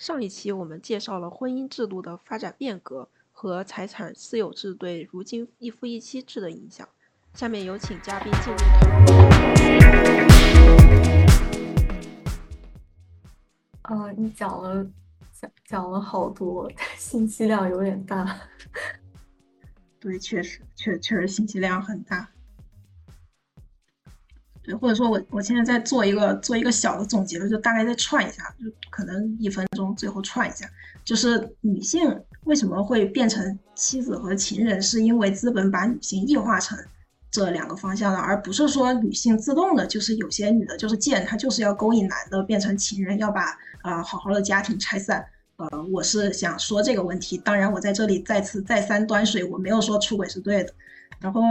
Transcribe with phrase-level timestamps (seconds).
[0.00, 6.88] 上一期我们介绍了婚姻制度的发展变革和财产私有制对如今一夫一妻制的影响。
[7.34, 9.20] 下面有请嘉宾进入讨论。
[13.82, 14.86] 呃，你讲了
[15.38, 18.40] 讲讲了好多，信息量有点大。
[20.00, 22.26] 对，确实，确确实信息量很大。
[24.74, 30.68] 或者说我我现在在做一个做一个小的总结了，就大概再串一下，就可能一分钟，最后串一下，
[31.04, 36.78] 就是女性为什么会变成妻子和情人，是因为资本把女性异化成
[37.30, 45.24] 这两个方向了，而不是说女性自动的，就是有些女的就是贱，她就是要勾引男的变成情人，要把啊好好的家庭拆散。
[45.56, 50.72] 呃，我是想说这个问题，当然我在这里再次再三端水，我没有说出轨是对的，
[51.20, 51.42] 然后。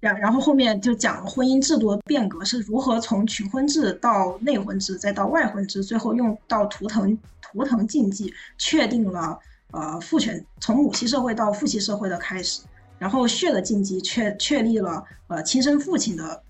[0.00, 9.36] 然然后后面就讲了婚姻制度的变革是如何从群婚制到内婚制，再到外婚制，最后用到图腾图腾禁忌，确定了
[9.72, 12.62] 呃父权从母系社会到父系社会的开始。
[12.96, 16.42] 然后血的禁忌确确立了呃亲生父亲的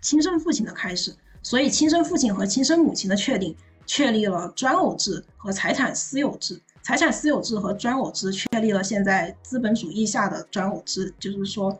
[0.00, 1.12] 亲生父亲的开始。
[1.42, 6.60] 所以亲生父亲和亲生母亲的确定，确立了专偶制和财产私有制。
[6.82, 11.76] 财产私有制和专偶制确立了现在资本主义下的专偶制，就是说。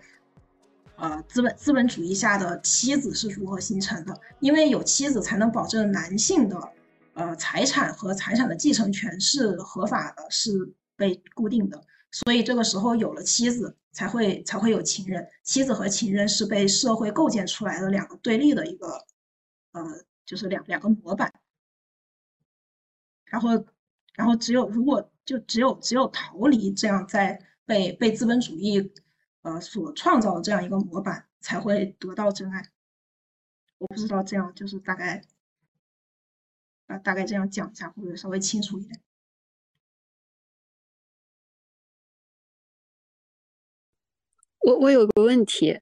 [0.99, 4.21] 呃，资本资本主义下的妻子是如何形成的？
[4.41, 6.73] 因为有妻子才能保证男性的
[7.15, 10.51] 呃财产和财产的继承权是合法的，是
[10.97, 11.81] 被固定的。
[12.11, 15.25] 所以这个时候有了妻子，才会才会有情人。
[15.45, 18.89] 妻子和情人是被社会构建出来的两个对立的一个
[19.71, 19.85] 呃，
[20.27, 21.33] 就是两两个模板。
[23.25, 23.51] 然后，
[24.17, 28.93] 然后只有如果就只有只有逃离这样在被被资本主义。
[29.49, 32.69] 呃，所创造的这样一个模板才会得到真爱。
[33.79, 35.23] 我不知道这样就是大概，
[36.87, 39.01] 啊，大概这样讲一下会不会稍微清楚一点？
[44.61, 45.81] 我我有个问题，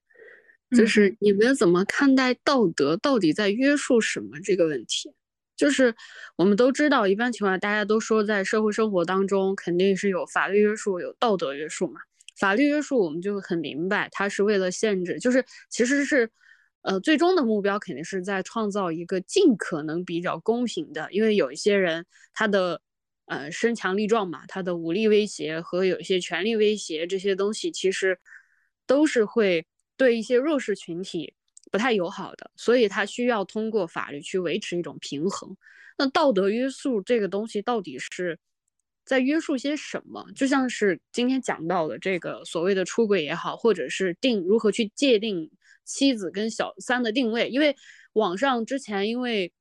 [0.69, 5.13] 就是你们怎么看待道德到底在约束什么这个问题？
[5.57, 5.93] 就是
[6.37, 11.99] 我们都知道，一般情况下大家都说，在社会生活当中肯定是有法律约束、有道德约束嘛。
[12.39, 16.29] 法律约束我们就很明白，它是为了限制，就是其实是，
[16.81, 22.81] 呃，最终的目标肯定是在创造一个尽可能比较公平的，因为有一些人他的，
[23.25, 28.19] 呃，身强力壮嘛，他的武力威胁和有一些权力威胁这些东西，其实
[28.85, 29.65] 都是会
[29.97, 31.33] 对一些弱势群体
[31.71, 35.57] 不太友好的，所以他需要通过法律去维持一种平衡。
[35.97, 38.37] 那道德约束这个东西到底是？
[39.07, 40.25] 在约束些什么？
[40.35, 45.49] 就像是今天讲到的这个所谓的出轨也好，或者是定如何去界定
[45.85, 47.47] 妻子跟小三的定位。
[47.47, 47.73] 因为
[48.11, 49.53] 网上之前因为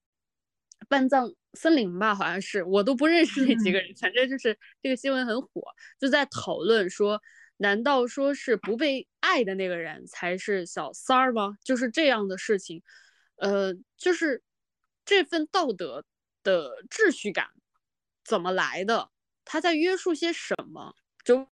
[0.89, 5.63] 半藏森林吧，好像是我都不认识那几个人，反正就是这个新闻很火，
[6.01, 7.23] 就在讨论说，
[7.59, 11.57] 难道说是不被爱的那个人才是小三儿吗？
[11.63, 12.83] 就是这样的事情，
[13.37, 14.43] 呃，就是
[15.05, 16.05] 这份道德
[16.43, 17.47] 的秩序感
[18.25, 19.11] 怎么来的？
[19.47, 20.95] 他在约束些什么？
[21.25, 21.47] 就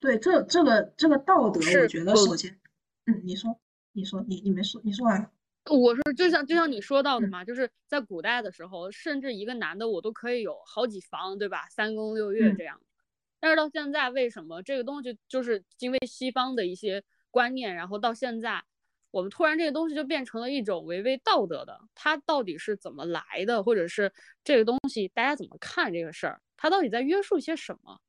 [0.00, 2.58] 对这这个这个道德，我觉得首先，
[3.06, 3.60] 嗯，你说，
[3.92, 5.30] 你说，你你没说，你说完。
[5.66, 11.68] 我是就像就像你说到的嘛，就是在古代的时候，甚至一个男的我都可以有好几房，对吧？
[11.68, 12.80] 三宫六院这样。
[13.40, 18.62] 但是到现在，为什么这个东西就是因为西方的一些观念，然后到现在。
[19.12, 24.10] 我们突然这个东西就变成了一种违背道德的，它到底是怎么来的，或者是
[24.42, 26.40] 这个东西大家怎么看这个事儿？
[26.62, 28.00] 它到底在约束些什么？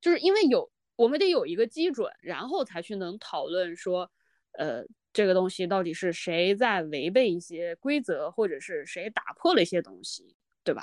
[0.00, 4.10] 就是因为有我们得有一个基准，然后才去能讨论说，
[4.54, 10.34] 呃，这个东西到底是谁在违背一些规则，或者是谁打破了一些东西，
[10.64, 10.82] 对吧？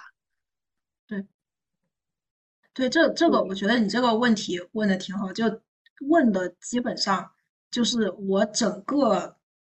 [1.05, 1.25] 对，
[2.73, 5.43] 对，这这个我觉得你这个问题问的挺好，就
[6.07, 7.29] 问的基本上。
[7.71, 9.35] 就是我整个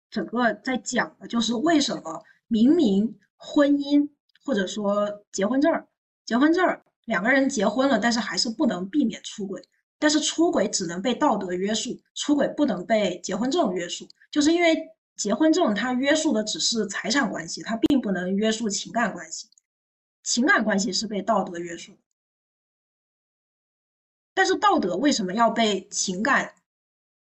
[0.09, 4.09] 整个在讲的，就是为什么明明婚姻
[4.45, 5.89] 或者说结婚证儿，
[6.25, 9.63] 结婚证儿两个人结婚了，但是还是不能避免出轨，
[9.99, 14.77] 但是出轨只能被道德约束，出轨不能被结婚证约束，就是因为
[15.17, 19.49] 结婚证它约束的只是财产关系，它并不能约束情感关系，
[20.23, 21.97] 情感关系是被道德约束，
[24.35, 26.57] 但是道德为什么要被情感？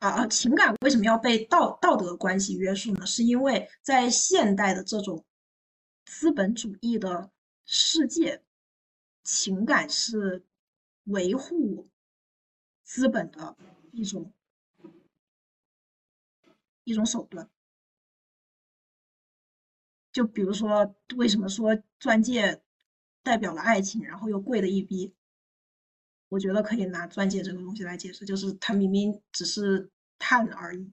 [0.00, 3.06] 啊情感为什么要被道道德关系约束呢？
[3.06, 5.25] 是因为在现代的这种
[6.04, 7.30] 资本主义的
[7.64, 8.42] 世界，
[9.22, 10.44] 情感是
[11.04, 11.88] 维护
[12.82, 13.56] 资本的
[13.92, 14.32] 一种
[16.84, 17.50] 一种手段。
[20.10, 22.62] 就比如说，为什么说钻戒
[23.22, 25.14] 代表了爱情，然后又贵的一逼。
[26.28, 30.92] 我觉得可以拿钻戒这个东西来解释，就是它明明只是碳而已，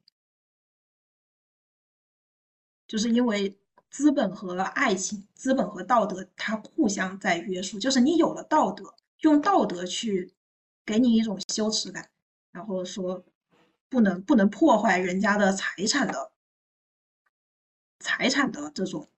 [2.88, 3.58] 就是因为
[3.96, 10.34] 资本和爱情、资本和道德它互相在约束，就是你有了道德，用道德去
[10.86, 12.10] 给你一种羞耻感，
[12.52, 13.24] 然后说
[13.88, 16.34] 不能不能破坏人家的财产的
[18.00, 19.10] 财产的这种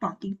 [0.00, 0.40] 绑定。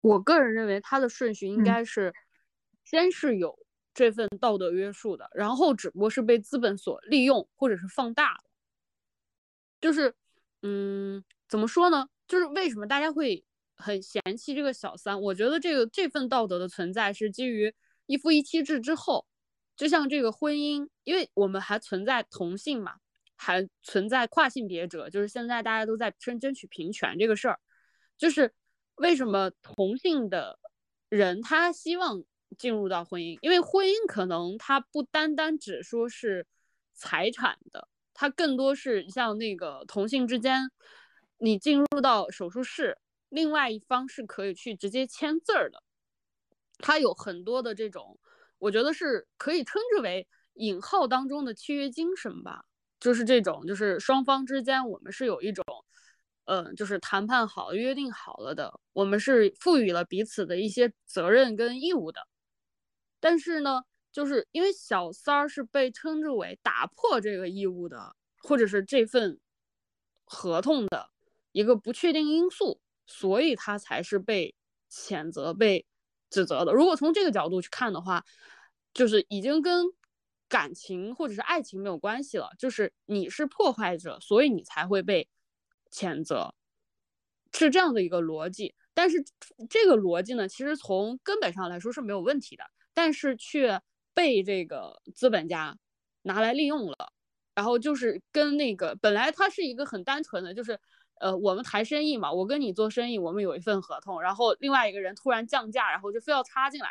[0.00, 2.14] 我个人认为，它的顺序应该是，
[2.84, 3.58] 先是有
[3.92, 8.44] 这份道德约束的，然后只不过是被资本所利用或者是放大了。
[9.80, 10.14] 就是，
[10.62, 12.06] 嗯，怎么说呢？
[12.26, 13.44] 就是为什么大家会
[13.76, 15.20] 很嫌弃这个小三？
[15.20, 17.74] 我觉得这个这份道德的存在是基于
[18.06, 19.26] 一夫一妻制之后，
[19.76, 22.96] 就像这个婚姻，因为我们还存在同性嘛，
[23.36, 27.58] 还存在跨性别者，就是现在大家都在争争取平权这个事儿，
[28.16, 28.52] 就是。
[28.96, 30.58] 为什么同性的
[31.08, 32.22] 人他希望
[32.58, 33.38] 进入到婚姻？
[33.40, 36.46] 因为婚姻可能他不单单只说是
[36.92, 37.88] 财产的，
[38.20, 40.70] 他更多是像那个同性之间，
[41.38, 42.98] 你进入到手术室，
[43.30, 45.82] 另外一方是可以去直接签字儿的。
[46.80, 48.18] 他有很多的这种，
[48.58, 52.66] 我觉得是可以称之为引号当中的契约精神吧，
[53.00, 55.64] 就是这种，就是双方之间我们是有一种。
[56.44, 62.20] 嗯，就是谈判好、约定好了的，我们是赋予了彼此的一些责任跟义务的。
[63.18, 69.38] 但是呢，就是因为小三儿是被称之为打破这个义务的，或者是这份
[70.24, 71.10] 合同的
[71.52, 74.54] 一个不确定因素，所以他才是被
[74.90, 75.86] 谴责、被
[76.28, 76.72] 指责的。
[76.72, 78.24] 如果从这个角度去看的话，
[78.94, 79.86] 就是已经跟
[80.48, 85.28] 感情或者是爱情没有关系了，就是你是破坏者，所以你才会被。
[85.92, 86.54] 谴责
[87.52, 89.24] 是这样的一个逻辑，但是
[89.68, 92.62] 这个逻辑呢，其实从根本上来说是没有问题的，
[92.94, 93.82] 但是却
[94.14, 95.76] 被这个资本家
[96.22, 97.12] 拿来利用了。
[97.54, 100.78] 然后就是跟那个本来它是一个很单纯的，就是
[101.20, 106.88] 呃，我们谈生意嘛，我跟你做生意，我们有一份合同，然后另外一个人突然降价，然后就非要插进来。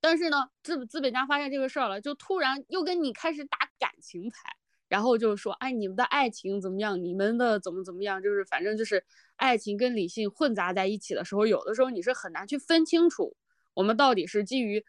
[0.00, 4.36] 但是呢，资资本家发现这个事儿了，就突然又跟你开始打感情牌。
[4.88, 7.02] 然后就是说，哎，你们的爱情怎么样？
[7.02, 8.22] 你们的怎么怎么样？
[8.22, 9.04] 就是反正就是
[9.36, 13.36] 爱情跟理性混杂在一起的时候，有的时候你是很难去分清楚，
[13.74, 14.82] 我们到底是基于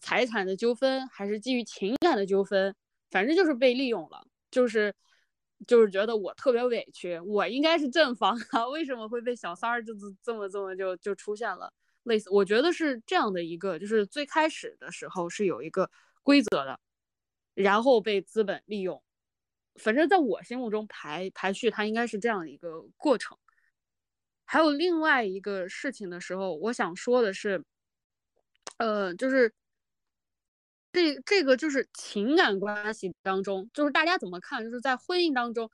[0.00, 2.74] 财产的纠纷，还是基于情感的纠纷。
[3.10, 4.94] 反正就是被利用了，就是
[5.66, 9.92] 就是觉得我特别委屈，我应该是正方啊， 为什么会被小三儿就
[10.22, 11.70] 这么这么就就出现了
[12.04, 12.30] 类似？
[12.30, 15.90] 我觉得是这样的一个，就是最开始的时候是有一个
[16.22, 16.80] 规则的，
[17.54, 19.02] 然后被资本利用。
[19.76, 23.36] 反正在我心目中排排序，它应该是这样一个过程。
[24.44, 27.62] 还有另外一个事情的时候，我想说的是，
[28.78, 29.52] 呃，就是
[30.92, 34.62] 这这个就是情感关系当中，就是大家怎么看？
[34.62, 35.70] 就是在婚姻当中，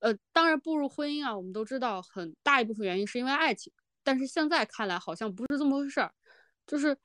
[0.00, 3.72] 呃，当然步入婚姻啊，我们都知道很大一部分原因是因为爱情，
[4.02, 6.12] 但是现在看来好像不是这么回事儿。
[6.66, 6.96] 就是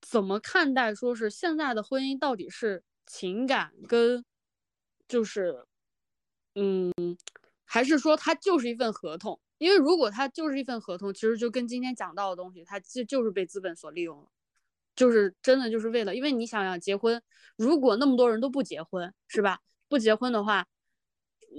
[0.00, 0.94] 怎么看待？
[0.94, 4.24] 说是现在的婚姻到底是情感跟？
[5.08, 5.64] 就是，
[6.56, 6.92] 嗯，
[7.64, 9.40] 还是说它就是一份合同？
[9.58, 14.28] 因为如果它就是一份合同，其实就跟今天讲到的东西，它就就是被资本所利用了，
[14.96, 17.22] 就是真的就是为了，因为你想想结婚，
[17.56, 19.60] 如果那么多人都不结婚，是吧？
[19.88, 20.66] 不结婚的话，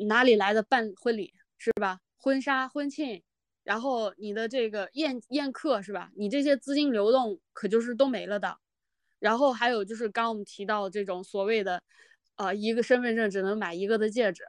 [0.07, 2.01] 哪里来的办婚礼，是吧？
[2.17, 3.23] 婚纱、婚庆，
[3.63, 6.11] 然后你的这个宴宴客，是吧？
[6.17, 8.57] 你这些资金流动可就是都没了的。
[9.19, 11.81] 然后还有就是刚我们提到这种所谓的。
[12.35, 14.43] 啊，一个身份证只能买一个的戒指，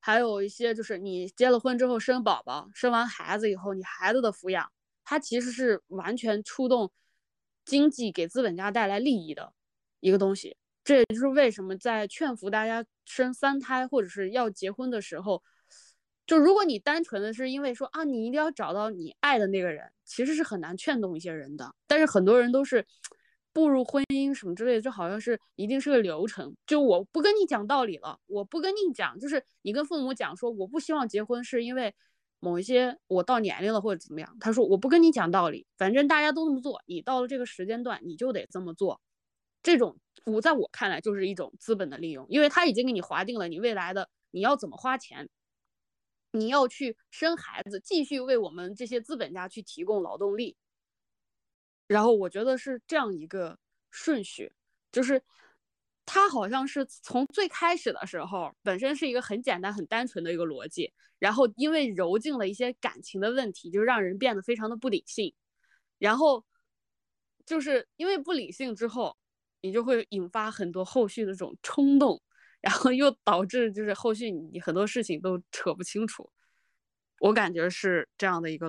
[0.00, 4.72] 还有一些就是你结了婚之后生宝宝，生完孩子以后，你孩子的抚养，
[5.04, 6.90] 它其实是完全触动
[7.66, 9.52] 经济给资本家带来利益的
[10.00, 10.56] 一个东西。
[10.82, 15.42] 这也就是为什么在劝服大家生三胎或者是要结婚的时候，
[16.26, 21.74] 就如果你单纯的是因为说啊，你一定要找到你爱的那个人，其实是很难劝动一些人的。
[21.86, 22.86] 但是很多人都是。
[23.52, 26.54] 步入婚姻什么之类的，就好像是一定是个流程。
[26.66, 31.94] 就我不跟你讲道理了，我不跟你讲，就是你跟父母讲说我不希望结婚，是因为
[32.40, 34.36] 某一些我到年龄了或者怎么样。
[34.40, 39.00] 他说我不跟你讲道理，反正大家都这么做，你到了这个时间段你就得这么做。
[39.62, 45.28] 这种我在我看来就是一种资本的利用，因为他已经给你划定了你未来的你要怎么花钱，
[46.30, 50.56] 你要去生孩子，继续为我们这些资本家去提供劳动力。
[51.88, 53.58] 然后我觉得是这样一个
[53.90, 54.52] 顺序，
[54.92, 55.22] 就是
[56.08, 65.34] 它好像是从最开始的时候，本身是一个很简单、很单纯的一个逻辑，然后因为揉进了一些感情的问题，就让人变得非常的不理性，
[65.98, 66.44] 然后
[67.44, 69.16] 就是因为不理性之后，
[69.60, 72.22] 你就会引发很多后续的这种冲动，
[72.60, 76.30] 然后又导致就是后续你很多事情都扯不清楚。
[77.18, 78.68] 我感觉是这样的一个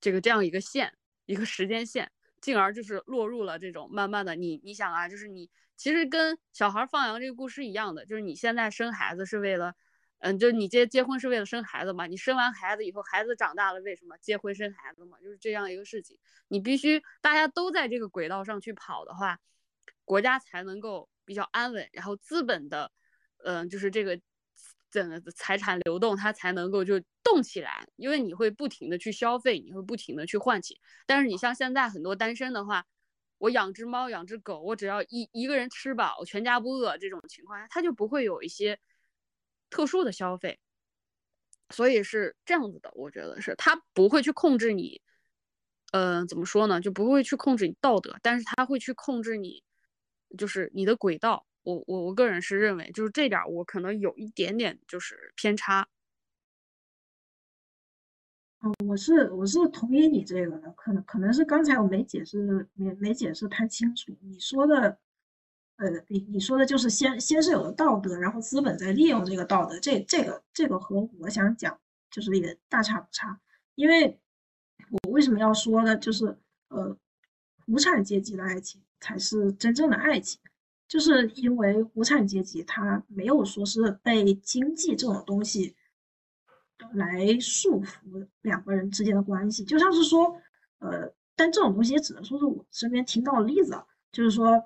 [0.00, 5.50] 这个这样一个线，一个时间线，进而就是落入了这种慢慢的你你想啊，就是你。
[5.76, 9.74] 其实跟小孩放羊这个故事一样的，就是你现在生孩子是为了，
[10.20, 12.06] 嗯，就是你结结婚是为了生孩子嘛？
[12.06, 15.18] 你生完孩子以后，孩子长大了，为什么结婚生孩子嘛？
[15.20, 16.18] 就是这样一个事情。
[16.48, 19.38] 你必须大家都在这个轨道上去跑的话，
[20.04, 22.90] 国家才能够比较安稳，然后资本的，
[23.44, 24.18] 嗯，就是这个
[24.90, 30.76] 整个财产流动它才能够就动起来，因为你会不停的去消费，你会不停的去换钱。
[31.04, 32.86] 但是你像现在很多单身的话。
[33.38, 38.78] 我养只猫，养只狗，我只要一一个人吃饱，我全家不饿，这种情况下，他就不会有一些
[39.70, 40.58] 特殊的消费，
[41.70, 42.90] 所以是这样子的。
[42.94, 45.02] 我觉得是他不会去控制你，
[45.92, 46.80] 嗯，怎么说呢？
[46.80, 49.62] 就不会去控制你道德，但是他会去控制你，
[50.38, 51.46] 就是你的轨道。
[51.62, 55.88] 我我我个人是认为，就是这点我可能有一点点就是偏差。
[58.62, 64.16] 嗯我是我是同意你这个的，可能可能是刚才我没解释没没解释太清楚。
[64.22, 64.98] 你说的，
[65.76, 71.78] 呃，你你说的就是先先是有了道德，然后资本在利用这个道德，这这个这个和我想讲
[72.10, 73.38] 就是也大差不差。
[73.74, 74.18] 因为
[75.02, 75.94] 我为什么要说呢？
[75.96, 76.36] 就是
[76.68, 76.96] 呃，
[77.66, 80.40] 无产阶级的爱情才是真正的爱情，
[80.88, 85.76] 就是因为无产阶级他没有说是被经济这种东西。
[86.92, 90.40] 来束缚两个人之间的关系，就像是说，
[90.78, 94.62] 呃，但这种东西也只能说是我身边听到的例子，就是说，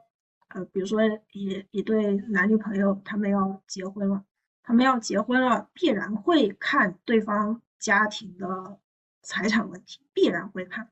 [0.49, 1.01] 呃，比如说
[1.33, 4.25] 一一对男女朋友，他们要结婚了，
[4.63, 8.79] 他们要结婚了，必然会看对方家庭的
[9.23, 10.89] 财产问题，必然会看，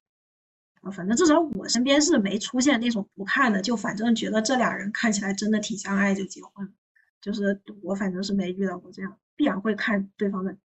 [0.82, 6.72] 啊，反正至少我身边是没出现那种不看的，就反正觉得这俩人看起来真的挺相爱就结婚了，
[7.20, 10.56] 就是我反正是没遇到过这样，必然会看对方的。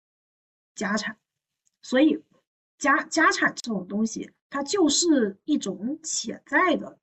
[0.74, 1.18] 家产，
[1.82, 2.24] 所以
[2.78, 6.98] 家家产这种东西，它就是一种潜在的，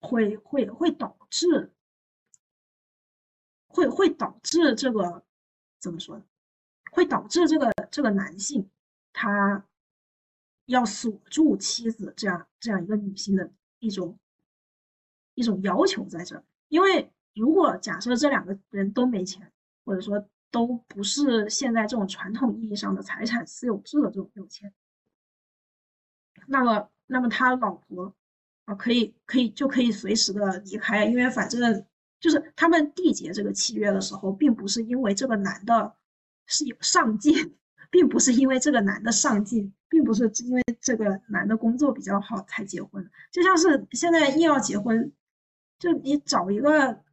[0.00, 1.72] 会会会导致，
[3.66, 5.24] 会会导致这个
[5.80, 6.22] 怎么说？
[6.92, 8.70] 会导致这个这个男性
[9.12, 9.66] 他
[10.66, 14.18] 要锁住妻子这样这样一个女性的一种
[15.34, 19.50] 一种要求在这儿，因为如果假设这两个人都没钱，
[19.84, 20.28] 或者说。
[20.56, 24.72] 都不是现在这种传统意义上的财产私有制的这种有钱，
[26.46, 28.14] 那么，那么他老婆
[28.64, 31.84] 啊，可以可以就可以随时的离开，因为反正
[32.20, 35.94] 就是他们缔结这个契约的时候，并不是因为这个男的
[36.46, 37.54] 是有上进，
[37.90, 45.12] 并不是因为这个男的上进，并不是因为这个男的工作比较好才结婚，就像是现在硬要结婚，
[45.78, 47.04] 就你找一个。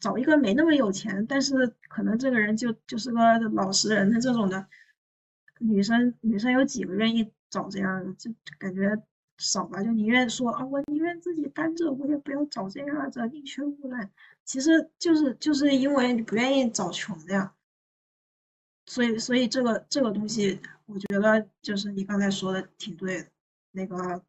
[0.00, 4.66] 找一个没那么有钱，但是可能这个人就就是个老实人的这种的
[5.58, 8.12] 女生，女生有几个愿意找这样的？
[8.14, 8.96] 就感觉
[9.38, 14.08] 少吧，就宁愿说啊，我宁愿自己单着，我也不要找这样的宁缺毋滥。
[14.44, 17.52] 其实就是就是因为你不愿意找穷的呀，
[18.86, 23.28] 所以所以这个这个东西，我觉得就是你刚才说的挺对的，
[23.72, 24.24] 那个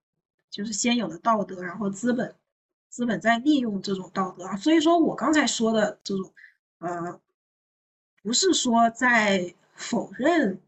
[0.49, 2.35] 就是先有的道德，然后资本。
[2.89, 6.33] 资本在利用这种道德啊，所以说我刚才说的这种，
[6.79, 7.21] 呃，
[8.23, 10.59] 不是说在否认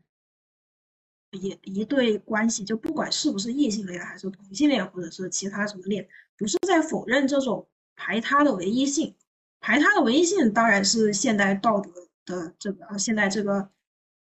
[1.32, 9.16] 一一对关系，就不管是不是异性恋还是同性恋，或者是其他什么恋，不是在否认这种排他的唯一性。
[9.60, 11.92] 排他的唯一性当然是现代道德
[12.26, 13.70] 的这个啊，现在这个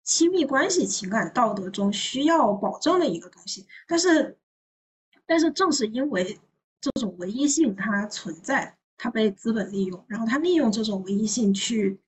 [0.05, 3.67] 亲密关系情感道德中需要保证的一个东西。
[3.87, 4.39] 但是，
[5.27, 6.39] 但是正是因为。
[6.81, 11.99] 这种唯一性它存在，它被资本利用，然后它利用这种唯一性去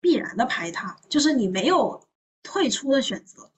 [0.00, 2.00] 必然的排他，就是你没有
[2.42, 3.50] 退出的选择，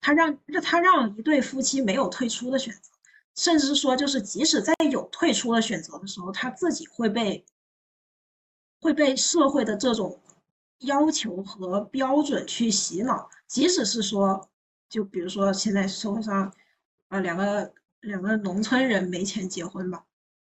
[0.00, 2.90] 他让他让一对夫妻没有退出的选择，
[3.36, 7.44] 甚至说就是即使在有退出的选择的时候，他自己会被
[8.80, 10.20] 会被社会的这种
[10.80, 14.48] 要求和标准去洗脑，即使是说，
[14.88, 16.52] 就比如说现在社会上
[17.08, 17.72] 啊两个。
[18.00, 20.04] 两个农村人没钱结婚吧，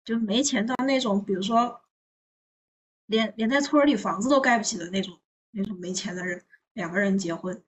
[0.03, 1.81] 就没钱到那种，比如说，
[3.05, 5.17] 连连在村里房子都盖不起的那种
[5.51, 7.63] 那种没钱的人，两个人结婚，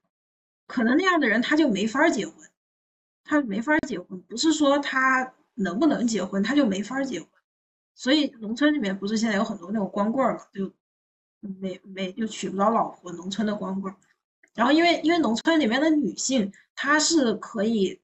[0.67, 2.35] 可能那样的人他就没法结婚，
[3.23, 7.29] 他没法结婚，不是说他能不能结婚，他就没法结婚，
[7.95, 10.71] 所以农村里面不是现在有很多那种光棍嘛，就
[11.39, 13.95] 没没就娶不到老婆，农村的光棍。
[14.53, 18.01] 然后因为因为农村里面的女性，她是可以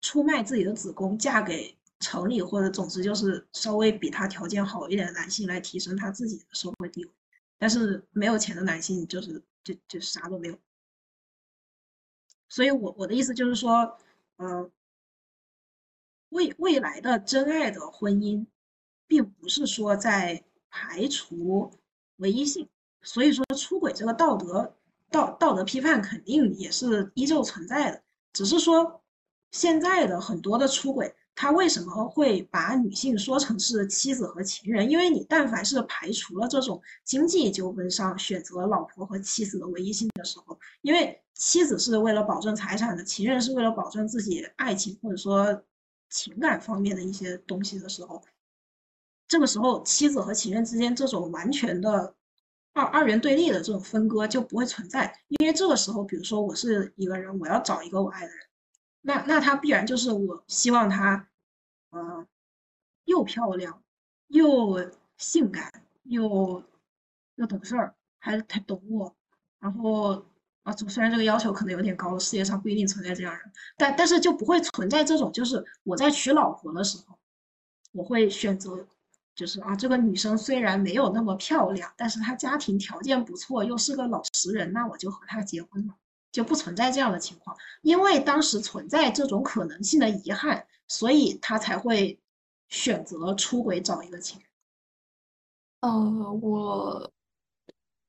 [0.00, 7.10] 出卖自己的子宫嫁给城里或者总之就是稍微比她条件好一点的男性来提升她自己的社会地位。
[7.58, 10.58] 但是没有钱的男性就是就就啥都没有。
[12.48, 13.98] 所以我我的意思就是说，
[14.36, 14.70] 呃，
[16.30, 18.46] 未未来的真爱的婚姻，
[19.06, 21.70] 并不是说在排除
[22.16, 22.68] 唯一性。
[23.02, 24.74] 所以说出轨这个道德。
[25.10, 28.02] 道道德批判肯定也是依旧存在的，
[28.34, 29.02] 只是说
[29.50, 34.90] 现在的很多的出轨，他为什么会把女性说成是妻子和情人？
[34.90, 45.62] 因为你但凡是排除了这种经济纠纷上选择老婆和妻子的唯一性的时候，因为妻子是为了保证财产的，情人是为了保证自己爱情或者说
[46.10, 48.22] 情感方面的一些东西的时候，
[49.26, 52.14] 这个时候妻子和情人之间这种完全的。
[52.74, 58.38] 二二元对立的这种分割就不会存在，因为这个时候，比如说我是一个人，我要找一个我爱的人，
[59.00, 61.28] 那那他必然就是我希望他，
[61.90, 62.26] 呃，
[63.04, 63.82] 又漂亮，
[64.28, 66.62] 又性感，又
[67.36, 69.16] 又懂事儿，还还懂我，
[69.58, 70.24] 然后
[70.62, 77.18] 啊，虽然这个要求可能有点高，世界上不一定存在这样人，但但是就不会存在这种，就是我在娶老婆的时候，
[77.92, 78.86] 我会选择。
[79.34, 85.94] 就是啊，这个女生虽然没有那么漂亮，但是她家庭条件不错，又是个老实人，那我就和她结婚了，
[86.32, 87.56] 就不存在这样的情况。
[87.82, 92.18] 因为当时存在这种可能性的遗憾，所以他才会
[92.68, 94.48] 选择出轨找一个情人。
[95.80, 97.12] 呃，我，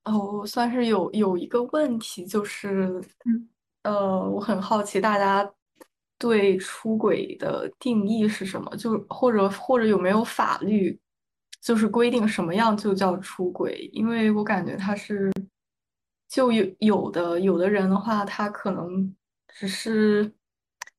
[0.06, 3.02] 哦，我算是有有一个问题，就是，
[3.84, 5.50] 呃，我很好奇大家
[6.18, 11.00] 对出轨的定义是什么，就或者或者有没有法律。
[11.62, 15.30] 就是规定什么样就叫出轨，因为我感觉他是，
[16.30, 19.16] 就有有的有的人的话，他可能
[19.48, 20.32] 只是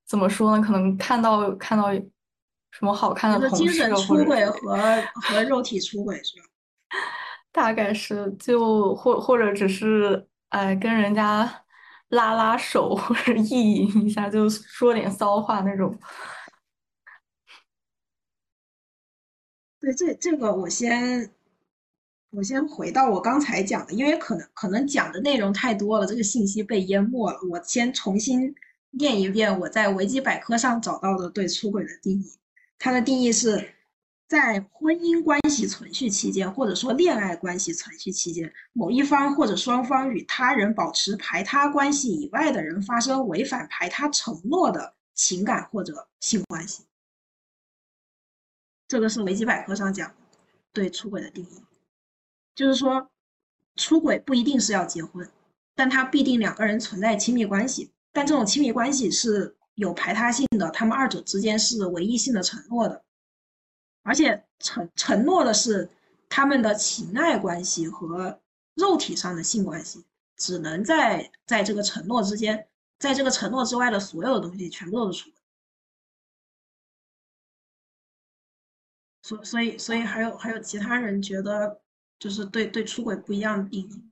[0.05, 0.63] 怎么说呢？
[0.63, 4.75] 可能看到看到什么好看的同事，出轨和
[5.15, 6.45] 和肉体出轨是吧？
[7.53, 11.63] 大概是就或或者只是哎跟人家
[12.09, 15.97] 拉拉手或者意淫一下，就说点骚话那种。
[19.79, 21.33] 对，这这个我先
[22.31, 27.37] 我先回到我刚才讲的，因为可能可能讲的内容太多了，这个信息被淹没了。
[27.49, 28.55] 我先重新
[28.91, 32.39] 念一遍我在维基百科上找到的对出轨的定义。
[32.79, 33.73] 它的定义是
[34.27, 46.85] 在婚姻关系存续期间，或者说恋爱关系存续期间，某一方或者双方与他人保持排他关系以外的人发生违反排他承诺的情感或者性关系。
[48.87, 50.13] 这个是维基百科上讲
[50.71, 51.61] 对出轨的定义，
[52.61, 53.09] 就是说，
[53.75, 55.27] 出轨不一定是要结婚，
[55.73, 63.03] 但他必定两个人存在亲密关系，但这种亲密关系是有排他性的，他们二者之间是唯一性的承诺的，
[64.03, 65.89] 而且承承诺的是
[66.29, 68.39] 他们的情爱关系和
[68.75, 70.05] 肉体上的性关系，
[70.37, 72.67] 只能在在这个承诺之间，
[72.99, 75.39] 在这个承诺之外的所有的东西全部都是出轨。
[79.23, 81.81] 所所以所以还有还有其他人觉得
[82.21, 84.11] 就是对对出轨不一样的定义，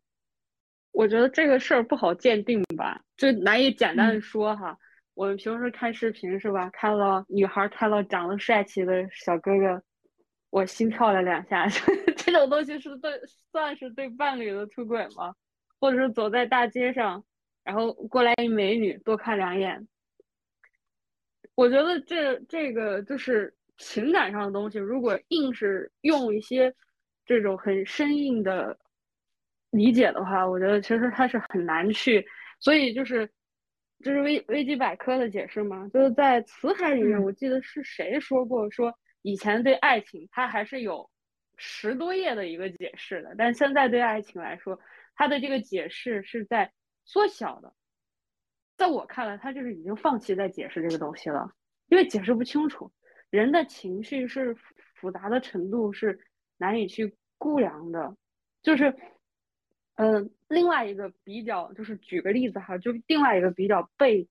[0.92, 4.76] 我觉得这个事儿不好鉴定吧，就难以简单的说哈。
[5.14, 9.84] 我们平时看视频是吧，看到女孩看到长得帅气的小哥哥，
[10.50, 11.68] 我心跳了两下，
[12.18, 13.12] 这种东西是对
[13.52, 15.36] 算是对伴侣的出轨吗？
[15.80, 17.24] 或者是走在大街上，
[17.64, 19.88] 然后过来一美女，多看两眼，
[21.54, 23.56] 我觉得这这个就是。
[23.82, 26.76] 情感上的东西，如果硬是用一些
[27.30, 28.76] 这种很生硬的
[29.70, 32.26] 理解的话，我觉得其实它是很难去。
[32.60, 33.30] 所以就是，
[34.00, 35.88] 这是维维基百科的解释嘛？
[35.90, 41.08] 就是在词海里面，我记得是谁说过，说以前对爱情它还是有
[41.56, 44.80] 十多页的一个解释的，但现在对爱情来说，
[45.14, 46.74] 它的这个解释是在
[47.06, 47.72] 缩小的。
[48.76, 51.54] 在我看来，他就是已经放弃在解释这个东西了，
[51.90, 52.92] 因为解释不清楚。
[53.30, 54.58] 人的情绪是
[54.96, 56.20] 复杂的程度是
[56.60, 58.16] 难以去估量的，
[58.62, 58.96] 就是，
[59.96, 64.28] 嗯，另外一个比较就是举个例子哈，就另外一个比较背，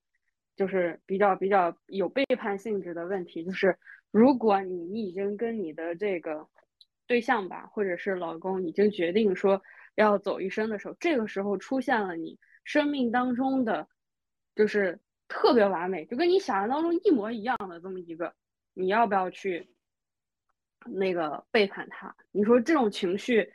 [0.55, 3.77] 就是比较比较有背叛性质的问题，就是
[4.11, 6.47] 如果你已经跟你的这个
[7.05, 9.61] 对象吧，或者是老公已经决定说
[9.95, 13.87] 要走一生的时候，这个时候出现了你生命当中的
[14.55, 18.33] 就是特别完美，就跟你想象当中一模一样的这么一个。
[18.75, 19.67] 你要不要去
[20.85, 22.15] 那个背叛他。
[22.31, 23.53] 你说这种情绪，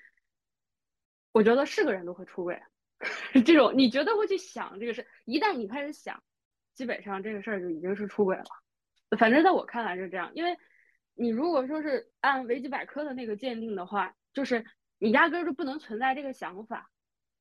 [1.33, 2.61] 我觉得是个人都会出轨。
[3.45, 6.23] 这种你绝对会去想这个事，一旦你开始想，
[6.75, 8.45] 基本上这个事儿就已经是出轨了。
[9.19, 10.57] 反正在我看来是这样，因为
[11.15, 14.65] 你如果说是按维基百科的那个鉴定的话，就是
[14.99, 16.91] 你压根儿就不能存在这个想法，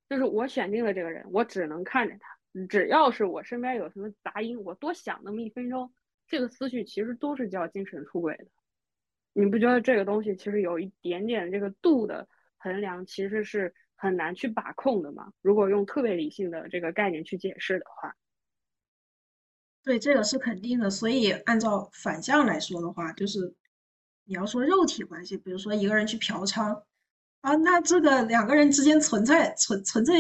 [0.10, 5.94] 就是我选定了这个人，我只能看着他，只要是我身边有什么杂音，我多想那么一分钟，
[6.28, 8.46] 这个思绪其实都是叫精神出轨的。
[9.34, 13.74] 你不觉得这个东西其实有一点点这个度的衡量，其实是？
[13.96, 15.32] 很难去把控的嘛。
[15.42, 18.14] 如果用特别理性的这个概念去解释的话，
[19.82, 20.90] 对，这个是肯定的。
[20.90, 23.56] 所以按照反向来说的话，就是
[24.26, 26.84] 你要说肉体关系，比如说一个人去嫖娼
[27.40, 30.14] 啊，那这个两个人之间存在存存在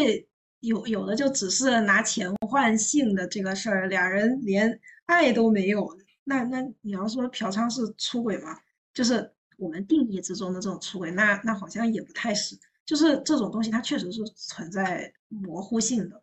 [0.62, 5.90] 有有的就只是拿钱换性的这个事儿，俩人连爱都没有。
[6.24, 8.58] 那那你要说嫖娼是出轨吗？
[8.94, 12.58] 就是我们定义之中的这种出轨，那那好像也不太是。
[12.86, 16.22] 就是这种东西，它确实是存在模糊性的。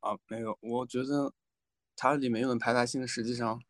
[0.00, 1.32] 啊，没有，我觉得
[1.96, 3.60] 它里面用的排他性，实际上，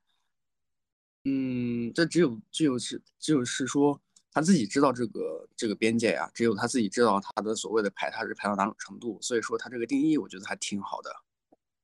[1.25, 3.99] 嗯，这只有只有是只有是说
[4.31, 9.19] 他自己知道这个这个边界呀，只有他自己知道他的所谓的排他是排到哪种程度。
[9.23, 11.11] 所以说他这个定义，我觉得还挺好的。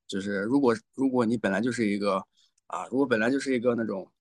[0.07, 2.27] 就是如果如果你本来就是一个
[2.67, 4.13] 啊，如果本来就是一个那种，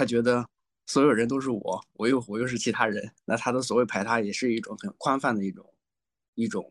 [0.00, 0.48] 他觉得。
[0.86, 5.72] 所有人都是我，我又我又是其他人，那他的所谓排他也是一种很宽泛的一种
[6.34, 6.68] 一种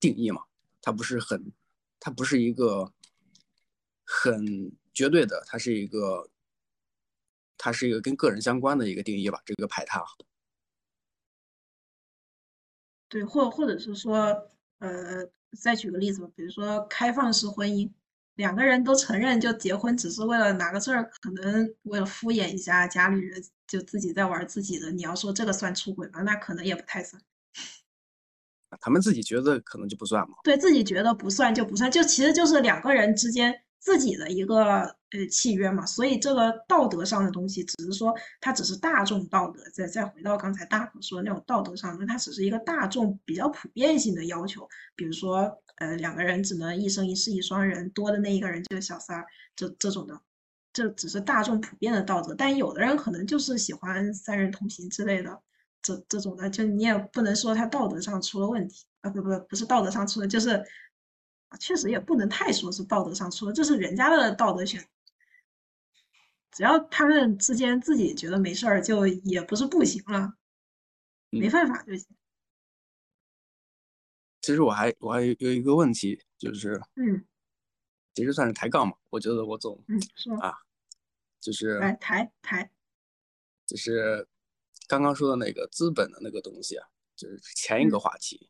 [0.00, 0.42] 定义嘛，
[0.82, 1.52] 他不是很，
[2.00, 2.92] 他不是一个
[4.04, 6.28] 很绝对的，他是一个，
[7.56, 10.04] 他是一个跟个人相关的一个定义吧，这个排他。
[13.08, 15.24] 对，或或者是说，呃，
[15.56, 17.88] 再举个例子吧，比如说开放式婚姻。
[18.40, 24.90] 两个人都承认，就结婚只是为了拿个证儿，可能为了敷衍一下家里人，就自己在玩自己的。
[24.90, 26.22] 你要说这个算出轨吗？
[26.22, 27.20] 那可能也不太算。
[28.80, 30.36] 他们自己觉得可能就不算嘛？
[30.42, 35.84] 对自己觉得不算就不算，就其实就是两个人之间自己的一个呃契约嘛。
[35.84, 39.60] 所以这个道德上的东西，只是说它只是大众道德。
[39.74, 45.60] 再再回到刚才大可说的那种道德上，那它只是一个大众比较普遍性的要求，比如说。
[45.80, 49.24] 呃，两个人只能一生一世一双人，多的那一个人就是小三儿，
[49.56, 50.20] 这这种的，
[50.74, 52.34] 这只是大众普遍的道德。
[52.34, 55.40] 但有的人可能就是喜欢三人同行之类的，
[55.80, 60.62] 这这种的，就你也不能说他道德上出了问题啊，不不不是道德上出的，就是
[61.58, 64.86] 确实也不能太说是道德上出了，这是人家的道德选，
[66.52, 70.34] 只要他们之间自己觉得没事儿，就也不是不行了，
[71.30, 72.06] 没犯法就行。
[74.40, 77.26] 其实我还我还有一个问题，就是嗯，
[78.14, 78.96] 其实算是抬杠嘛。
[79.10, 80.54] 我觉得我总嗯说啊，
[81.40, 82.70] 就是来抬抬，
[83.66, 84.26] 就是
[84.86, 88.48] 刚刚说的那个资本的那个东西啊，就是前一个话题。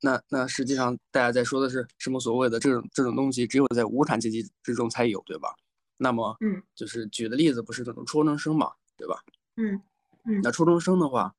[0.00, 2.20] 那那实际上大家在说的是什么？
[2.20, 5.54] 所谓的这种这种东西，只有在无产阶级之中才有，对吧？
[5.96, 9.22] 那么嗯，就是举的例子不是那种初中生嘛，对吧？
[9.56, 9.80] 嗯
[10.24, 11.34] 嗯，那初中生的话，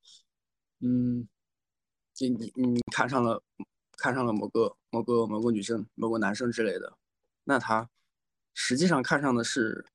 [0.79, 1.27] 嗯。
[2.17, 3.39] 就你你看上了，
[3.95, 6.97] 看上了某个某个某个女生、某个男生之类的，
[7.43, 7.87] 那他
[8.55, 9.85] 实际上看上的是，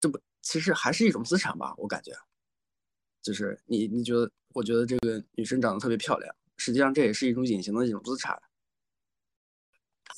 [0.00, 1.72] 这不其实还是一种资产吧？
[1.78, 2.10] 我感觉，
[3.22, 8.38] 就是你你觉得，我觉得这个女生长得特别漂亮，实际上这也是一种隐形的一种资产。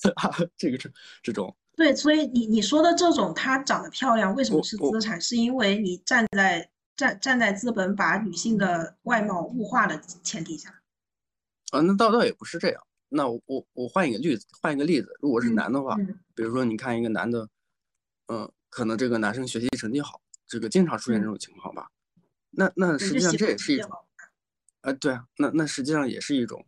[0.56, 5.20] 这个是这种对，所以你你说的这种她长得漂亮，为什么是资产？
[5.20, 6.68] 是因为你站在。
[6.96, 10.68] 站站在资本把女性的外貌物化的前提下，
[11.70, 12.82] 啊，那倒倒也不是这样。
[13.08, 15.96] 那我我我换一个例子，换一个例子，如果是男的话，
[16.34, 17.48] 比如说你看一个男的，
[18.26, 21.88] 嗯，可能这个男生学习成绩好，这个经常出现这种情况吧？
[22.50, 23.90] 那那实际上这也是一种，
[24.82, 26.64] 啊，对啊，那那实际上也是一种，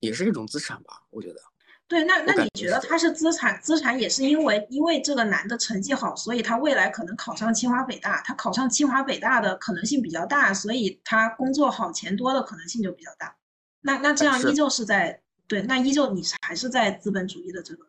[0.00, 1.04] 也是一种资产吧？
[1.10, 1.40] 我觉得。
[1.86, 3.60] 对，那那你觉得他是资产？
[3.60, 13.36] 资产也是因为因为这个男的成绩好，所以他未来可能考上清华北大，他考上清华北大的可能性比较大，所以他工作好钱多的可能性就比较大。
[13.80, 17.84] 那那这样依旧是在对，那依旧你还是在资本主义的这个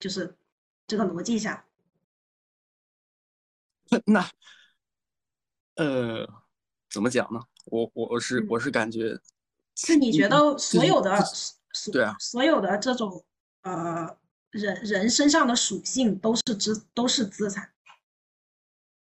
[0.00, 0.36] 就是
[0.88, 1.64] 这个逻辑下。
[4.06, 4.28] 那
[5.76, 6.28] 呃，
[6.90, 7.40] 怎么讲呢？
[7.66, 9.20] 我我我是我是感觉，
[9.76, 11.22] 是你觉得所有的
[11.92, 13.24] 对啊，所有的这种。
[13.62, 14.16] 呃，
[14.50, 17.72] 人人身上的属性都是资都是资产，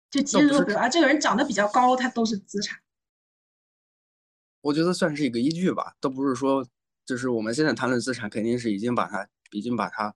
[0.09, 2.79] 就即使说，比如啊，这个人长得比较高，他都是资产。
[4.61, 6.65] 我觉得算是一个依据吧，都不是说，
[7.05, 10.15] 就是我们现在谈论资产，肯定是已经把它已经把它，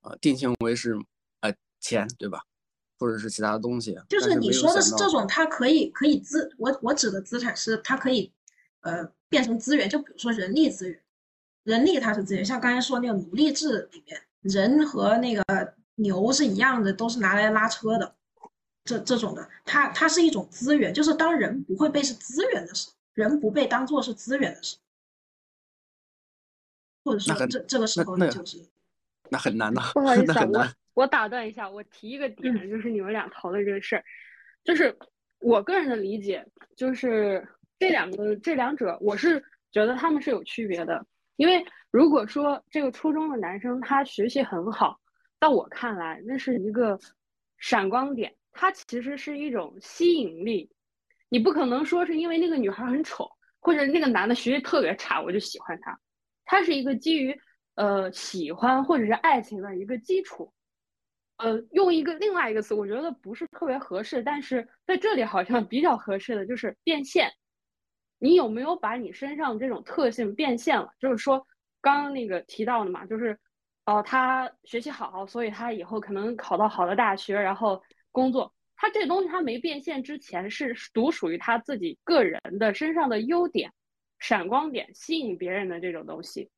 [0.00, 0.98] 呃，定性为是
[1.38, 2.42] 呃钱，对吧？
[3.02, 3.98] 或者是其他的东西。
[4.08, 8.32] 就是你说的是这种，它可以可以资，我我指的资产是它可以
[8.82, 11.02] 呃变成资源，就比如说人力资源，
[11.64, 15.42] 人力它是资源，像刚才说那个奴隶制里面，人和那个
[15.96, 18.14] 牛是一样的，都是拿来拉车的，
[18.84, 24.76] 这这种的，它它是一种资源，就是当人不会被是资源的时候，人不被当做是资源的时
[27.04, 28.64] 候，或者说这这个时候就是。
[29.30, 30.58] 那很难呐，不好意思，啊，我
[30.94, 34.04] 我打断一下，我提一个点，就是你们俩讨论这个事儿，
[34.64, 34.96] 就是
[35.40, 36.44] 我个人的理解，
[36.76, 37.46] 就是
[37.78, 41.04] 这两个这两者，我是觉得他们是有区别的。
[41.36, 45.00] 因为如果说这个初中的男生他学习很好，
[45.40, 46.98] 在我看来那是一个
[47.58, 50.70] 闪光点，他其实是一种吸引力。
[51.28, 53.28] 你不可能说是因为那个女孩很丑，
[53.60, 55.98] 或者那个男的学习特别差，我就喜欢他。
[56.44, 57.34] 他是一个基于。
[57.74, 60.52] 呃，喜欢或者是爱情的一个基础，
[61.42, 67.32] 呃，用一个另外一个词，我觉得不是特别合适，但是在这里好像比较合适的就是变现。
[68.20, 70.88] 你有没有把你身上这种特性变现了？
[71.00, 71.44] 就是说，
[71.80, 73.36] 刚刚那个提到的嘛，就是，
[73.86, 78.54] 哦，他学习好，所以他以后可能考到好的大学，然后工作。
[78.76, 83.72] 他这东西他没变现之前，是独属于他自己个人的身上的优点、
[84.20, 86.48] 闪光点，吸引别人的这种东西。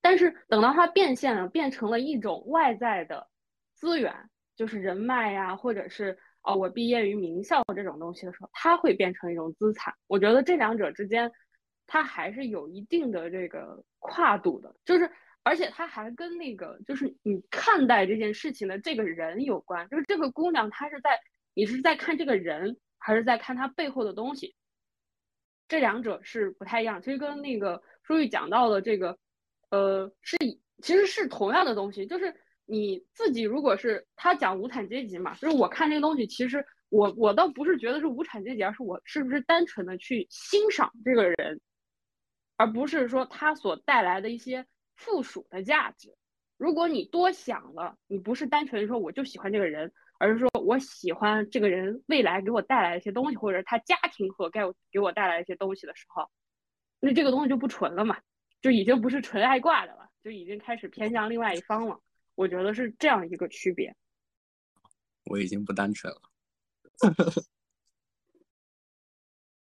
[0.00, 3.28] 但是等到他变现了，变成了一种外在的
[3.84, 4.10] 资源，
[4.56, 9.92] 就是人脉呀，或者是哦，我毕业于名校这种东西的时候，它会变成一种资产。
[10.06, 11.30] 我觉得这两者之间，
[11.86, 15.10] 它还是有一定的这个跨度的，就是
[15.42, 21.20] 而且它还跟那个就是你看待这件事情的这个人有关，就是这个姑娘她是在
[21.52, 24.54] 你是在看这个人，还是在看她背后的东西？
[25.68, 27.02] 这两者是不太一样。
[27.02, 29.18] 其实跟那个书玉讲到的这个。
[29.70, 30.36] 呃，是，
[30.82, 32.32] 其实是同样的东西，就是
[32.66, 41.60] 你自己如果是他讲无产阶级嘛，就是我看这个东西，其实我我倒不是觉得是无产阶级，而是我是不是单纯的去欣赏这个人，
[42.56, 46.14] 而不是说他所带来的一些附属的价值。
[46.56, 56.30] 如果你多想了，你不是单纯说我就喜欢这个人，而是说我喜欢这个人未来给我带来一些东西，或者他家庭和给我给我带来一些东西的时候，
[57.00, 58.18] 那这个东西就不纯了嘛。
[58.62, 62.00] 就已经不是纯爱挂的了，就已经开始偏向另外一方了。
[62.34, 63.94] 我觉得是这样一个区别。
[65.24, 66.20] 我已经不单纯了，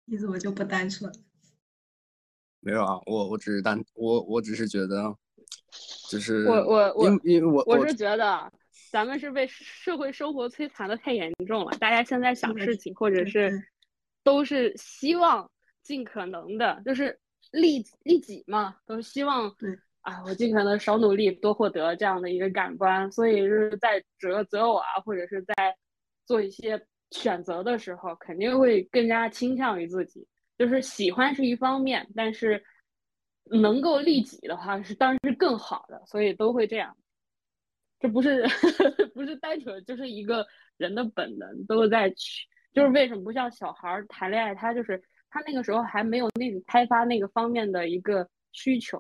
[0.06, 1.12] 你怎么就不单纯？
[2.60, 5.16] 没有啊，我我只是单我我只是觉得，
[6.10, 8.52] 就是我我我因为我我是觉得
[8.92, 11.72] 咱们是被社会生活摧残的太严重了。
[11.78, 13.70] 大家现在想事情，或者是
[14.24, 15.50] 都是希望
[15.84, 17.20] 尽可能的，就是。
[17.52, 23.12] 利利己嘛，都希望对啊，我尽可能少努力，多获得这样的一个感官。
[23.12, 25.54] 所以就是在择择偶啊，或者是在
[26.26, 30.26] 做一些选择的时候，肯定会更加倾向于自己。
[30.58, 32.64] 就是喜欢是一方面，但是
[33.44, 36.02] 能够利己的话，是当然是更好的。
[36.06, 36.96] 所以都会这样，
[38.00, 38.44] 这不是
[39.14, 45.04] 不是单纯就是一个人的本能都在去，就是为什么不像小孩谈恋爱，他就是。
[45.30, 48.98] 他那个时候还没有那个开发那个方面的一个需求，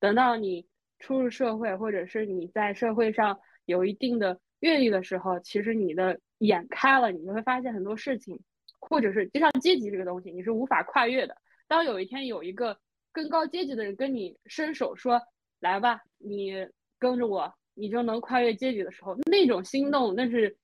[0.00, 0.66] 等到你
[0.98, 8.40] 出入社会，或者是你在社会上有一定的阅历的时候，其实你的眼开了，你就会发现很多事情，
[8.80, 11.36] 或者是就像阶级这个东西，你是无法跨越的。
[11.66, 12.78] 当有一天有一个
[13.12, 15.20] 更高阶级的人跟你伸手说
[15.60, 16.66] ：“来吧，你
[16.98, 20.56] 跟着我，你就能跨越阶级”的时候，那种心动，那是，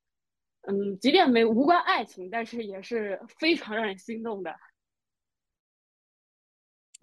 [0.62, 4.54] 嗯，即便没无关爱情，但是也是非常让人心动的。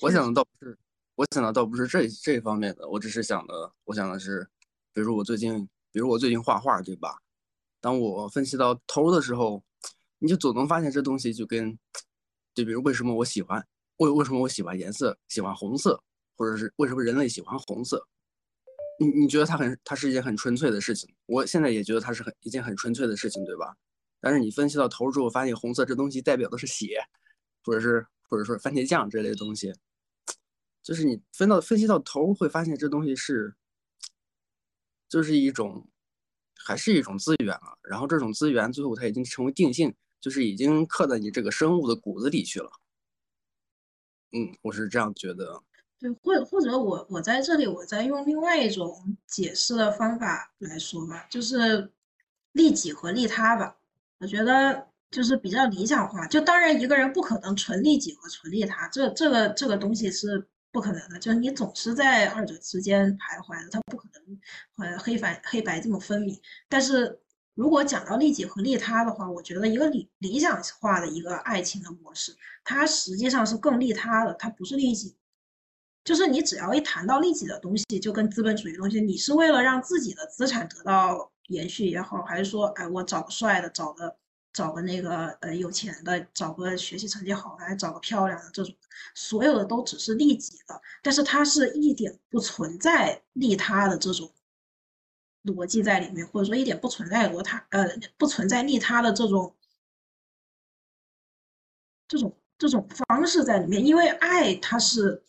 [0.02, 0.78] 我想的倒是，
[1.16, 4.48] 我想的倒不是这这方面的，我只是想的，我想的是，
[4.94, 7.16] 比如我最近，比如我最近画画，对吧？
[7.80, 9.64] 当我分析到头的时候，
[10.20, 11.78] 你就总能发现这东西就跟，
[12.54, 13.64] 就比如为什么我喜欢，
[13.98, 16.02] 为为什么我喜欢颜色，喜欢红色，
[16.36, 18.08] 或者是为什么人类喜欢红色？
[19.00, 23.76] 你你觉得它很，它是一件很纯粹的事情，我现在也觉得它是很一件很纯粹的事情，对吧？
[24.20, 27.04] 但是你分析到头之后，发现红色这东西代表的是血，
[27.64, 29.74] 或者是或者说番茄酱这类的东西。
[30.84, 33.54] 就是你分到分析到头，会发现这东西是，
[35.08, 35.88] 就是一种，
[36.56, 37.78] 还是一种资源啊。
[37.84, 42.72] 然后这种资源最后它已经成为定性，就是已经刻在你这个生物的骨子里去了。
[44.32, 45.62] 嗯，我是这样觉得。
[46.00, 51.92] 对，或或者我我在这里，我在用另外一种解释的方法来说吧，就是
[52.54, 53.78] 利己和利他吧。
[54.18, 56.26] 我觉得就是比较理想化。
[56.26, 60.48] 就当然一个人不可能纯利己和纯利他，这这个这个东西是。
[60.72, 66.40] 不可能的，就是你总是在二者之间徘徊的，它不可能，呃，黑白黑白这么分明。
[66.70, 67.20] 但是
[67.54, 75.18] 如果讲到利己和利他的话，我觉得一个理理想化的一个爱情的模式，它实际上是更利他的，它不是利己。
[76.04, 84.16] 就是你只要一谈到利己的东西，就跟资本主义东西，你是为了让自己的资产得到延续也好，还是说，哎，我找个帅的，找个
[84.54, 88.76] 找个那个呃有钱的，找个学习成绩好的，还找个漂亮的，这种
[89.16, 94.32] 所有的都只是利己的，但是它是一点不存在利他的这种
[95.44, 97.88] 逻辑在里面，或者说一点不存在罗他呃
[98.18, 99.56] 不存在利他的这种
[102.08, 105.24] 这种这种方式在里面，因为爱它是。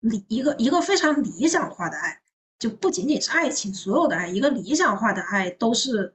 [0.00, 2.20] 理一个一个非常理想化的爱，
[2.58, 6.14] 就不仅仅是爱情，所有的爱，一个理想化的爱都是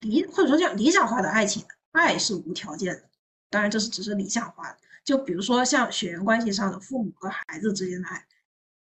[0.00, 3.04] 理或者说叫理想化的爱情，爱是无条件的。
[3.48, 4.78] 当然，这是只是理想化的。
[5.04, 8.26] 就比如说像血缘关系上的父母和孩子之间的爱，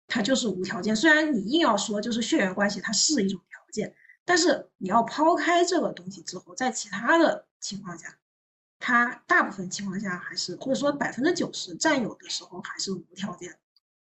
[0.07, 0.95] 它就是无条件。
[0.95, 3.95] 虽然你硬要说就是血缘关系它是一种条件，
[4.25, 8.19] 但是你要抛开这个东西之后，在其他的情况下。
[8.85, 13.57] 他大部分情况下还是，或者说百分之九十占有的时候还是无条件。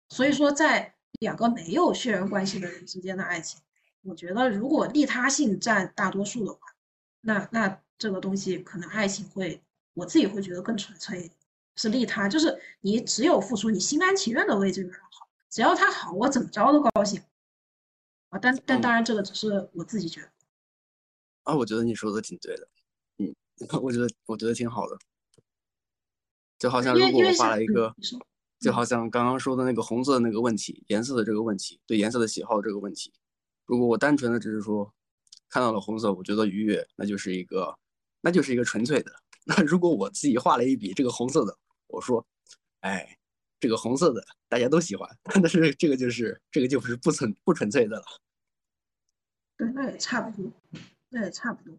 [0.10, 3.62] 所以说，在两个没有血缘关系的人之间的爱情，
[4.02, 6.60] 我觉得如果利他性占大多数的话，
[7.26, 11.32] 那那这个东西可能爱情会，我自己会觉得更纯粹，
[11.78, 17.22] 是利他，就是你只有付出，你心甘情愿的为这个人好，只要他好，我怎么着都高兴。
[18.30, 20.30] 啊，但但当然这个只是我自己觉得。
[21.44, 22.68] 啊，我觉得你说的挺对的。
[23.20, 23.34] 嗯
[23.82, 24.98] 我觉得我觉得挺好的，
[26.60, 27.96] 就好像如果我画了一个，
[28.60, 33.14] 就好像刚刚说的那个红色的那个问题，颜色的这个问题，对颜色的喜好这个问题，
[33.66, 34.92] 如果我单纯的只是说
[35.54, 37.78] 看到了红色，我觉得愉悦，那就是一个，
[38.22, 39.12] 那就是一个纯粹的。
[39.46, 42.26] 那如果我自己画了一笔这个红色的，我说，
[42.80, 43.16] 哎，
[43.60, 48.06] 这个红色的大家都喜欢， 但是这个就是这个就是不纯不纯粹的了。
[49.56, 50.52] 对，那也差不多，
[51.10, 51.78] 那也差不多。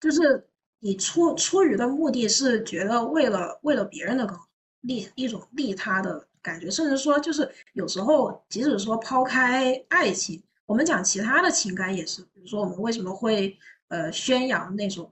[0.00, 4.38] 就是你出出于的目的是觉得为了为了别人的更
[4.80, 15.10] 利一种利他的感觉，甚至说就是有时候即使说抛开爱情，我们讲其他的情感也是，比如说我们为什么会呃宣扬那种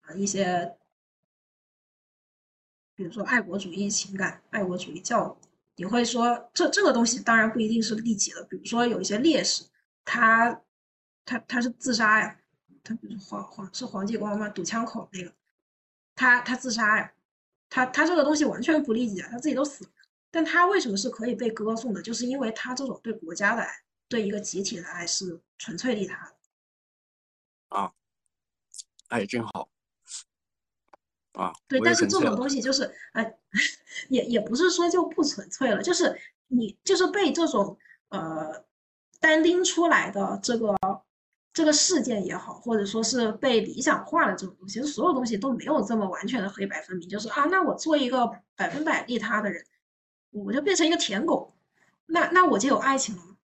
[0.00, 0.74] 啊一些，
[2.94, 9.64] 比如说爱国主义情感、爱国主义教育，你会说这这个东西当然不一定是利己的，比如说有一些烈士，
[10.02, 10.62] 他
[11.26, 12.40] 他他是自杀呀。
[12.82, 14.48] 他不是黄黄是黄继光吗？
[14.48, 15.30] 堵枪口那个，
[16.14, 17.12] 他他自杀呀，
[17.68, 19.90] 他他这个东西完全不利己啊，他自己都死了，
[20.30, 22.00] 但他为什么是可以被歌颂的？
[22.00, 23.68] 就是因为他这种对国家的爱，
[24.08, 26.34] 对一个集体的爱是纯粹利他的。
[27.68, 27.92] 啊，
[29.08, 29.68] 哎，真好。
[31.32, 33.38] 啊，对，但是这种东西就是，哎，
[34.08, 38.64] 也也不是说就不纯粹了，就是你就是被这种呃
[39.20, 40.76] 单拎出来的这个。
[41.52, 47.08] 这个事件也好，或者说是被理想化的这种东西，其实所有东西都没有这么完全的黑白分明。
[47.08, 49.64] 就是啊，那我做一个百分百利他的人，
[50.32, 51.56] 我就变成一个舔狗，
[52.04, 53.38] 那那我就有爱情了吗？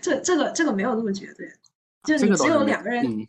[0.00, 1.52] 这这个这个没有那么绝对，
[2.04, 3.26] 就你只有两个人，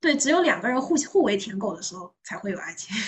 [0.00, 2.96] 对，只有两个人互互为舔狗的时候才会有爱情。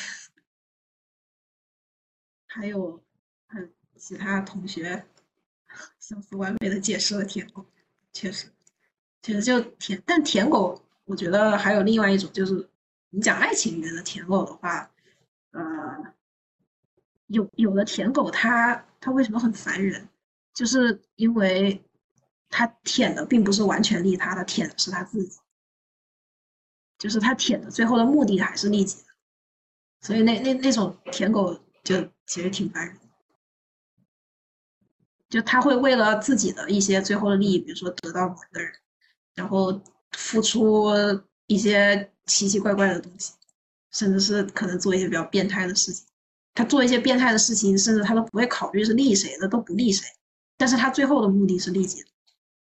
[2.47, 3.01] 还有，
[3.47, 5.07] 还有其他同学
[5.99, 7.65] 相似完美的解释了舔狗，
[8.13, 8.49] 确实。
[9.23, 12.69] 其实就舔，但舔狗，我觉得还有另外一种，就是
[13.11, 14.91] 你讲爱情里面的舔狗的话，
[15.53, 16.15] 呃，
[17.27, 20.09] 有有的舔狗，他他为什么很烦人？
[20.53, 21.81] 就是因为
[22.51, 25.39] 他舔的并不是完全利他，的舔的是他自己，
[26.99, 29.05] 就是他舔的最后的目的还是利己的，
[30.03, 33.01] 所以那那那种舔狗就其实挺烦人的，
[35.31, 38.71] 就他会为了自己的一些最后的利益，比如说得到某个人。
[39.37, 40.91] 然后付出
[41.47, 43.33] 一些奇奇怪怪的东西，
[43.93, 46.05] 甚至是可能做一些比较变态的事情。
[46.53, 50.07] 他做一些变态的事情，甚至他都不会考虑是利谁的，都不利谁。
[50.59, 52.09] 但是他最后的目的是利己的。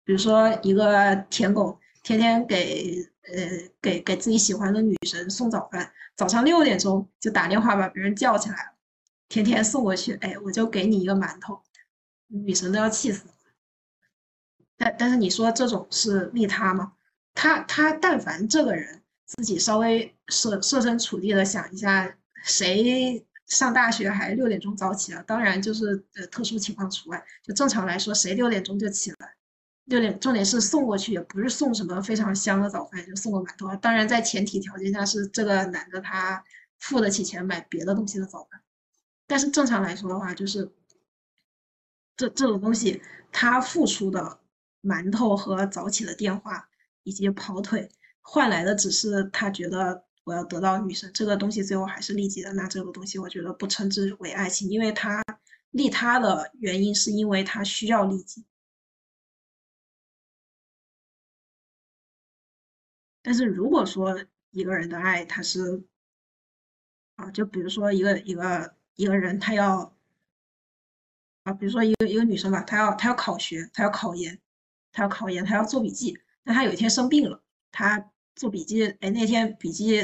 [0.06, 8.76] 比如说一个舔狗，天天给呃给给自己喜欢的女神送早饭，早上六点钟就打电话把别人叫起来了，
[9.28, 10.14] 天天送过去。
[10.22, 11.60] 哎，我就给你一个馒头，
[12.28, 13.34] 女神都要气死了。
[14.78, 16.93] 但但是你说这种是利他吗？
[17.34, 25.24] 他他但凡这个人自己稍微设设身处地的想一下，谁上大学还六点钟早起啊？
[25.26, 29.36] 当然就是呃特殊情况除外，就正常来说，谁六点钟就起来？
[29.86, 33.76] 六点重点是送过去，也不是送什么非常香的早饭，就送个馒头啊。
[33.78, 36.44] 当然在前提条件下是这个男的他
[36.80, 38.62] 付得起钱买别的东西的早饭，
[39.26, 40.72] 但是正常来说的话，就是
[42.16, 44.40] 这这种东西他付出的。
[44.88, 46.70] 馒头和早起的电话，
[47.02, 47.90] 以及跑腿，
[48.22, 52.54] 换来的只是他觉得我要得到女生这个东西，最后还是利己的。
[52.54, 55.24] 那这个东西我觉得不称之为爱情，因为他
[55.72, 58.46] 利他的原因是因为他需要利己。
[63.26, 65.84] 但是如果说一个人的爱，他是
[67.15, 69.97] 啊，就比如说一个一个一个人，他要
[71.41, 74.39] 啊，比如说一个一个女生吧，她要她要考学，她要考研，
[74.91, 76.19] 她要考研，她要做笔记。
[76.43, 79.99] 那她有一天生病了，她做笔记，哎，那天笔记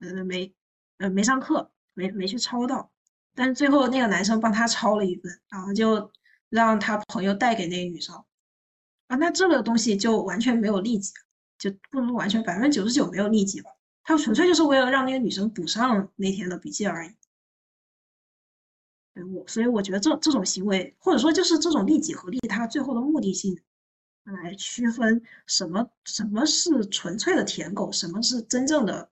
[0.00, 0.54] 呃没
[0.96, 2.90] 呃没上课，没没去抄到，
[3.34, 6.10] 但是最后那个男生帮她抄了一份，然后就
[6.48, 8.24] 让他朋友带给那个女生
[9.08, 11.12] 啊，那这个东西就完全没有利己。
[11.58, 13.70] 就不能完全百分之九十九没有利己吧？
[14.02, 17.16] 他纯粹就是为了让那个女生补上那天的笔记而已。
[19.14, 23.60] 对我，所以我觉得这这种行为，或者说就是这种利己和利他最后的目的性，
[24.24, 29.10] 来区分什么什么是纯粹的舔狗，什么是真正的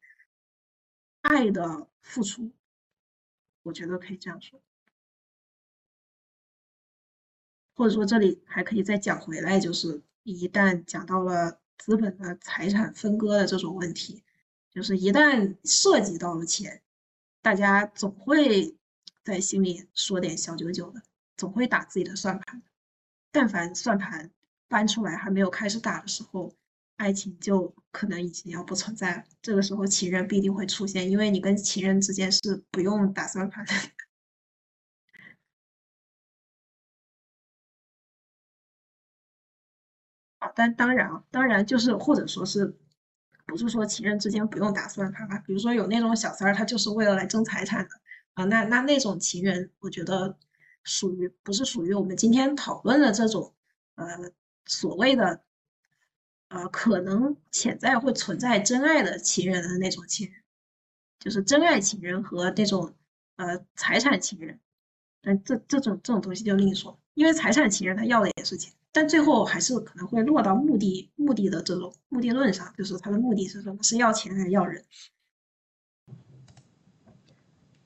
[1.23, 2.53] 爱的付出。
[3.63, 4.61] 我觉得可以这样说，
[7.75, 11.59] 或者说这里还可以再讲回来，就是一旦讲到了。
[11.79, 14.23] 资本的财产分割的这种问题，
[14.71, 16.83] 就是一旦涉及到了钱，
[17.43, 18.77] 大家总会
[19.23, 21.03] 在心里说点小九九的，
[21.37, 22.63] 总会打自己的算盘。
[23.31, 24.31] 但凡算盘
[24.69, 26.55] 搬出来还没有开始打的时候，
[26.97, 29.25] 爱情就可能已经要不存在了。
[29.43, 33.73] 这个时候情人必定会出现，因为你跟情人之间是不用打算盘的。
[40.55, 42.75] 但当然啊，当然就是或者说是，
[43.47, 45.39] 不是说情人之间不用打算盘吧？
[45.47, 47.91] 比如说有那种小三儿，他就是为了来争财产的
[48.35, 50.37] 啊，那那那种情人，我觉得
[50.83, 53.55] 属于不是属于我们今天讨论的这种
[53.97, 54.07] 呃
[54.67, 55.43] 所谓的
[56.49, 60.43] 呃可能潜在会存在真爱的情人的那种情人，
[61.19, 62.95] 就是真爱情人和那种
[63.37, 64.59] 呃财产情人，
[65.23, 68.73] 但这这种这种东西就另说，因为财产情人他要的也是钱。
[68.95, 73.83] 但最后还是可能会落到目的目的的这种目的论上，就是他的目的是什么？
[73.83, 74.85] 是要钱还是要人？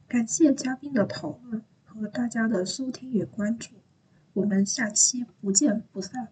[0.06, 3.76] 感谢嘉宾的讨论和大家的收听与关注，
[4.34, 6.28] 我们下期不见不散。